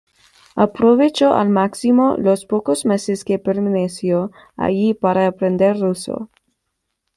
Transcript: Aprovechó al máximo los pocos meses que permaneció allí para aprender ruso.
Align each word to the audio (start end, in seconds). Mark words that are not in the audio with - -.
Aprovechó 0.55 1.35
al 1.35 1.49
máximo 1.49 2.15
los 2.17 2.47
pocos 2.47 2.87
meses 2.87 3.23
que 3.23 3.37
permaneció 3.37 4.31
allí 4.57 4.95
para 4.95 5.27
aprender 5.27 5.79
ruso. 5.79 6.31